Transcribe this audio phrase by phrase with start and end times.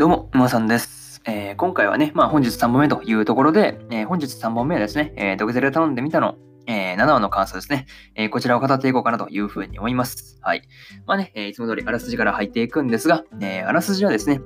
[0.00, 1.20] どうも、沼さんです。
[1.26, 7.84] えー今回はね、まあ本日3本目というところで、えー本日3本目はですね、えー、ドクゼル頼んでみたの、えー7話の感想ですね、
[8.14, 10.38] えこちらを語っていこうかなというふうに思います。
[10.40, 10.62] はい。
[11.06, 14.40] まあね、えいつも通りあらすじから入っていくんですが、えあらすじはですね、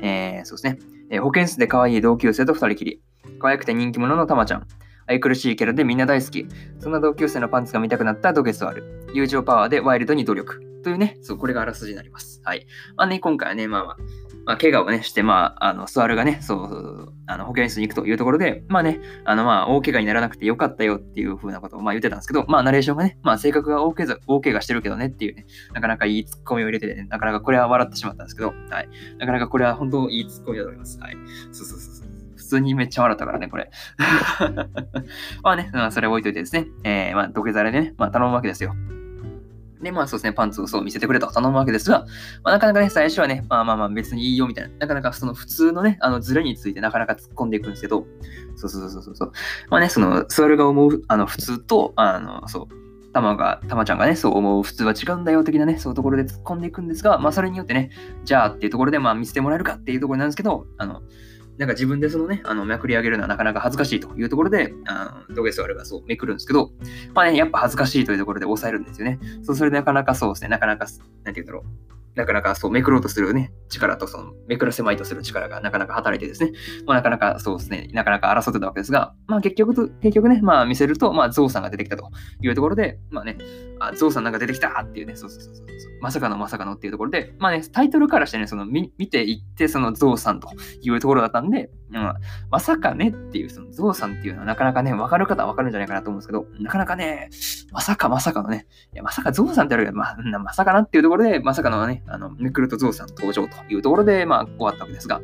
[0.00, 0.78] えそうですね、
[1.10, 3.02] え保健室で可愛い同級生と二人きり、
[3.40, 4.68] 可愛くて人気者のたまちゃん、
[5.08, 6.46] 愛くるしいキャラでみんな大好き、
[6.78, 12.40] そんな同級生のパンツが見たくなったドゲスワル、友情パワーでワイルドに努力、というね、そう、これがあらすじになります。
[12.44, 12.64] はい。
[12.96, 13.96] まあね、今回はね、まあまあ、
[14.46, 28.88] まあ、怪我をね、して、まあ、あの、スワルがね、そうそうそう、あの、保健室に行くというところで、まあね、あの、まあ、大怪我にならなくてよかったよっていう風なことを、まあ、言ってたんですけど、まあ、ナレーションがね、まあ、性格が大怪我大怪我してるけどねっていうね、なかなかいいツッコミを入れてて、ね、なかなかこれは笑ってしまったんですけど、はい。
[29.18, 30.98] なかなかこれは本当いいツッコミだと思います。
[31.00, 31.16] はい。
[31.52, 32.10] そうそうそうそう。
[32.36, 33.70] 普通にめっちゃ笑ったからね、これ。
[35.44, 38.74] まあね、まあ、それ置いといてですね、えー、まあ、土下座でね、まあ、頼むわけですよ。
[39.82, 42.06] で、まあそうですね、パンツをそう見せてくれと頼むわけですが、
[42.44, 48.06] まあ、なかなかね、最初はね、まあまあまあ別にいいよみたいな、なかなかその普通のね、あのズレについてなかなか突っ込んでいくんですけど、
[48.56, 49.32] そうそうそうそうそう。
[49.70, 57.90] まあね、その、スワルが思う、あの、普通と、あの、そう、たまが、たまちゃんがね、そう思う普通は違うんだよ的なね、そういうところで突っ込んでいくんですが、まあそれによってね、
[58.24, 61.02] じゃあっていうところでまあ見せてもらえるかっていうところなんですけど、あの、
[61.60, 66.72] なんか自分でそのね、あの、めくり上げるのはなかなか恥ずかしいというところで、あのドゲスワルがそうめくるんですけど、
[67.12, 69.20] まあね、やっぱ恥ずかしいというところで抑えるんですよね。
[69.42, 72.00] そう、それでなかなかそうですね、なかなか、なんて言うんだろう。
[72.14, 76.52] なかなかそうめくろうとするね、力とそのめくらせまいとする力がなかなか働いてですね、
[76.86, 82.10] まあ、なかなかそうですね、なかなか争ってたわけですが、まあ結局、結局ね、まあ見せると、まあゾウさんが出てきたと
[82.40, 83.36] いうところで、まあね、
[83.80, 90.48] あゾウさんなんか出てきたっていうね、そうそうそうそうそう、まさかのまさかのっていうところで、まあね、タイトルからしてね、その見見ていって、そのゾウさんと
[90.82, 92.14] いうところだったんで、うん、
[92.50, 97.30] まさかねっていう、そのゾウさんっていうのはなかなかね、わかる方はわかるんじゃないかなと思うんですけど、なかなかね、
[97.72, 105.20] まさかまさかのね、いや、まさかゾウさんってあるけど、まあ、まさかなっていうところで、まさかのね、あの、めくるとゾウさん登場というところで、まあ、終わったわけですが、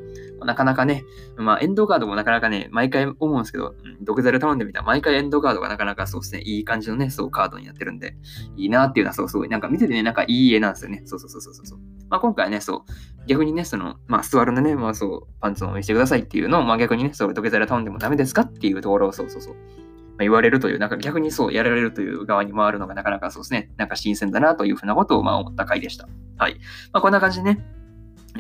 [0.47, 1.05] なかなかね、
[1.37, 8.17] まあ、エンドカードもなかなかね、毎回思うんですけど、うん、ドクザル頼んでみたら、毎回エンドカードがなかなかそうですね、いい感じのね、そうカードになってるんで、
[8.57, 11.03] いいなっていうのはそう、すごい、なんか見ててね、なんかいい絵なんですよね。
[11.05, 11.79] そうそうそうそうそう。
[12.09, 26.09] まあ、今回ね、そう、逆にね、その、まあ、座るのね、まあ、そう、パンツを見せてくださいっていうのを、まあ、逆にね、そう、土下座で頼んでもダメですかっていうところを、そうそうそう、ま、言われるという、なんか逆にそう、やられるという側に回るのがなかなかそうですね、なんか新鮮だなというふうなことを、まあ、思った回でした。
[26.39, 26.55] はい。
[26.93, 27.65] まあ、こんな感じでね、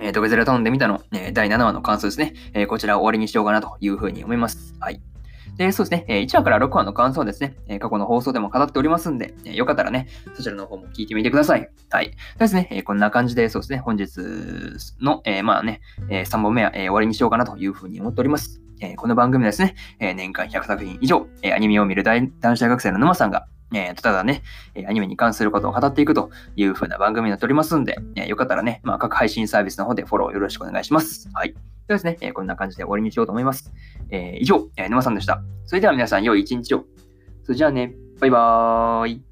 [0.03, 4.75] えー、土下座で頼んでみたの、えー第7話の感想ですね、えーこちらを終わりにしようかなというふうに思います。
[4.81, 5.01] はい。
[5.57, 11.71] で、そうですね、え1話から6話の感想はですね、え過去の放送でも語っておりますんで、えーよかったらね、そちらの方も聞いてみてください。
[11.91, 12.13] はい。
[12.39, 14.19] ですね、えこんな感じで、そうですね、本日
[15.01, 15.81] の、えまあね、
[16.11, 18.61] え3本目は、え終わりにしようかなというふうに思っております。
[18.81, 24.43] えこの番組ですね、え年間100作品以上、えアニメを見る男子大学生の沼さんが、えーただね、
[24.89, 31.29] アニメに関することを語っていくという風な番組になっておりますんで、えーよかったらね、まあ、各配信サービスの方でフォローよろしくお願いします。
[31.33, 31.53] はい。
[31.53, 31.57] で
[31.95, 33.73] はですね、えーこんな感じで終わりにしようと思います。
[34.11, 35.43] えー以上、え沼さんでした。
[35.65, 36.85] それでは皆さん、良い一日を。
[37.43, 39.23] それじゃあね、バイバーイ。